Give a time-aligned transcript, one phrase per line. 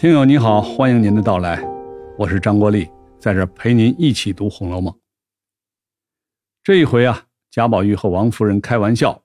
[0.00, 1.60] 听友你好，欢迎您的到来，
[2.16, 4.94] 我是张国立，在这陪您一起读《红楼梦》。
[6.62, 9.24] 这一回啊，贾宝玉和王夫人开玩笑，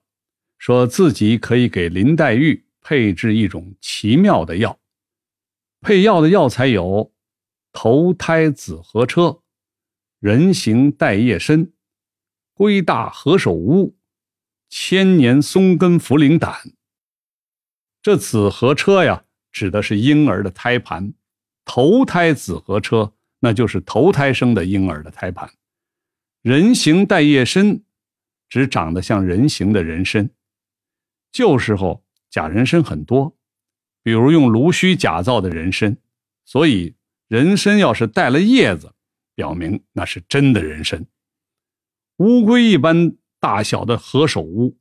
[0.57, 4.79] 说自己可以给林黛玉配制一种奇妙的药，
[5.79, 7.13] 配药的药材有
[7.71, 9.41] 头胎紫河车、
[10.19, 11.71] 人形带叶参、
[12.55, 13.95] 龟大何首乌、
[14.69, 16.73] 千年松根茯苓胆。
[18.01, 19.25] 这紫河车呀。
[19.53, 21.13] 指的是婴儿的胎盘，
[21.63, 25.49] 头胎子和车，那就是头胎生的婴儿的胎盘。
[26.41, 27.81] 人形带叶参，
[28.49, 30.29] 指长得像人形的人参。
[31.31, 33.37] 旧时候假人参很多，
[34.03, 35.95] 比如用芦须假造的人参，
[36.43, 36.95] 所以
[37.27, 38.93] 人参要是带了叶子，
[39.35, 41.05] 表明那是真的人参。
[42.17, 44.77] 乌龟一般大小的何首乌，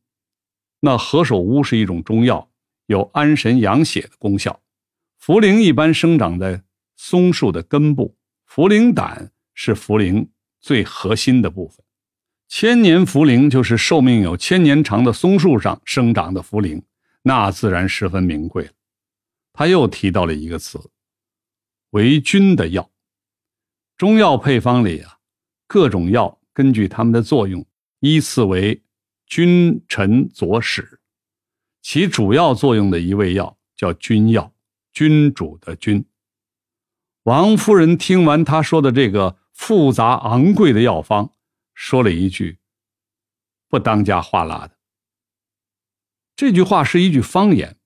[0.81, 2.51] 那何首乌是一种中药，
[2.87, 4.61] 有安神养血的功效。
[5.21, 6.63] 茯苓一般生长在
[6.97, 8.17] 松树的根部，
[8.49, 10.29] 茯苓胆是茯苓
[10.61, 11.85] 最核心的部分。
[12.49, 16.83] 千年茯苓就是寿命有千年长的松树上生长的茯苓，
[17.23, 18.73] 那自然十分名贵了。
[19.53, 20.79] 他又提到了一个词，
[21.91, 22.91] 为君的药。
[23.97, 25.19] 中药配方里啊，
[25.67, 27.65] 各种药根据它们的作用
[28.01, 28.83] 依次为
[29.27, 31.01] 君臣佐使，
[31.83, 34.51] 其主要作用的一味药叫君药。
[34.95, 36.05] 君主的君，
[37.23, 41.33] 王夫人听完他说的这个复杂昂贵的药方，
[41.73, 42.59] 说了一句
[43.71, 44.77] ：“不当家话拉的。”
[46.37, 47.79] 这句话是一句方言，“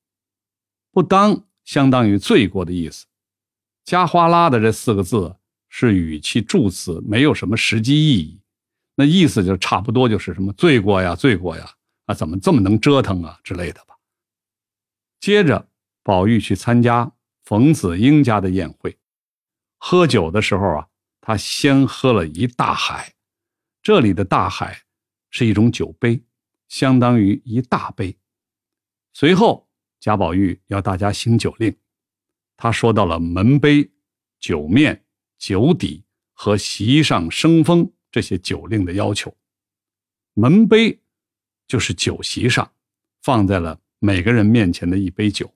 [0.90, 3.06] 不当”相当于罪过的意思
[3.86, 5.36] ，“加花拉的”这四个字
[5.68, 8.40] 是语气助词，没有什么实际意义。
[8.96, 11.75] 那意思就差不多就是什么罪过呀、罪过呀
[12.06, 13.96] 啊，怎么这么能折腾啊之类的吧。
[15.20, 15.68] 接着。
[16.02, 18.96] 宝玉去参加冯子英家的宴会，
[19.76, 20.88] 喝酒的时候啊，
[21.20, 23.14] 他先喝了一大海。
[23.82, 24.82] 这里的大海
[25.30, 26.22] 是一种酒杯，
[26.68, 28.16] 相当于一大杯。
[29.14, 31.76] 随后，贾宝玉要大家行酒令，
[32.56, 33.90] 他说到了门杯、
[34.38, 35.04] 酒面、
[35.38, 36.04] 酒底
[36.34, 39.36] 和席上生风这些酒令的要求。
[40.34, 41.02] 门杯
[41.66, 42.72] 就是酒席上
[43.22, 45.52] 放在了每个人面前的一杯酒。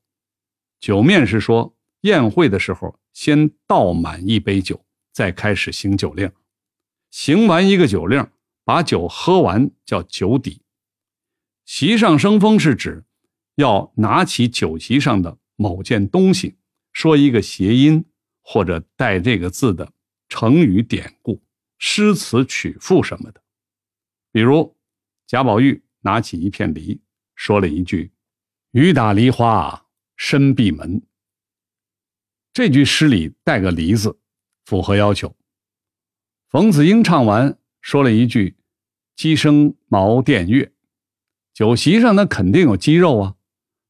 [0.78, 6.30] 酒面是说，宴会的时候先倒满一杯酒，再开始行酒令。
[7.10, 8.26] 行完一个酒令，
[8.64, 10.62] 把酒喝完叫酒底。
[11.64, 13.04] 席上生风是指
[13.56, 16.56] 要拿起酒席上的某件东西，
[16.92, 18.04] 说一个谐音
[18.40, 19.92] 或者带这个字的
[20.28, 21.42] 成语典故、
[21.78, 23.42] 诗词曲赋什么的。
[24.32, 24.76] 比如
[25.26, 27.00] 贾宝玉拿起一片梨，
[27.34, 28.12] 说了一句
[28.72, 29.86] ：“雨打梨花。”
[30.22, 31.00] 深闭门。
[32.52, 34.20] 这句诗里带个“梨”字，
[34.66, 35.34] 符合要求。
[36.50, 38.58] 冯子英唱完，说了一句
[39.16, 40.74] ：“鸡声茅店月。”
[41.54, 43.36] 酒席上那肯定有鸡肉啊，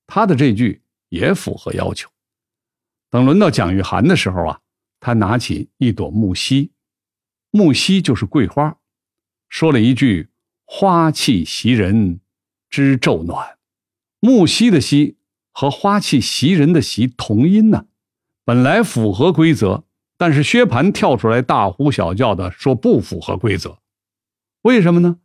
[0.07, 2.09] 他的这句也符合要求。
[3.11, 4.61] 等轮到蒋玉菡的时候啊，
[5.01, 6.71] 他拿起一朵木樨，
[7.51, 8.79] 木樨就是桂花，
[9.49, 10.30] 说了一句
[10.73, 12.21] ：“花气袭人
[12.69, 13.59] 知昼暖。”
[14.21, 15.17] 木樨的樨。
[15.53, 17.87] 和花气袭人的袭同音呢，
[18.45, 19.85] 本来符合规则，
[20.17, 23.81] 但是薛蟠跳出来大呼小叫的说不符合规则，
[24.63, 25.19] 为什么呢？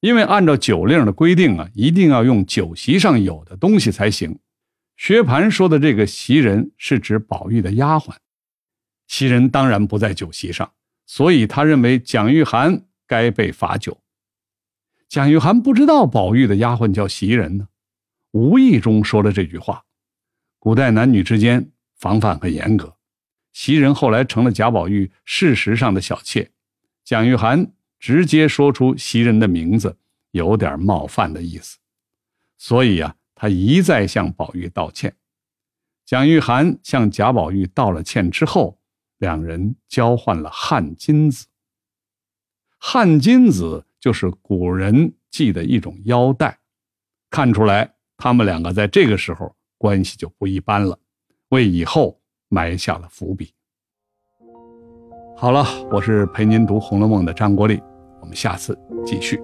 [0.00, 4.40] 因为按照酒令的规定啊，一定要用酒席上有的东西才行。
[4.96, 8.16] 薛蟠说的这个袭人是指宝玉的丫鬟，
[9.06, 10.70] 袭人当然不在酒席上，
[11.06, 13.96] 所以他认为蒋玉菡该被罚酒。
[15.08, 17.68] 蒋玉菡不知道宝玉的丫鬟叫袭人呢。
[18.32, 19.84] 无意中说了这句话。
[20.58, 22.96] 古代男女之间防范很严格，
[23.52, 26.50] 袭人后来成了贾宝玉事实上的小妾。
[27.04, 29.96] 蒋玉菡直接说出袭人的名字，
[30.32, 31.78] 有点冒犯的意思，
[32.58, 35.16] 所以啊，他一再向宝玉道歉。
[36.04, 38.78] 蒋玉菡向贾宝玉道了歉之后，
[39.16, 41.46] 两人交换了汗巾子。
[42.78, 46.58] 汗巾子就是古人系的一种腰带，
[47.30, 47.94] 看出来。
[48.16, 50.98] 他们两个在这个时候关系就不一般了，
[51.50, 53.52] 为以后埋下了伏笔。
[55.36, 57.80] 好了，我是陪您读《红楼梦》的张国立，
[58.20, 59.40] 我们下次继续。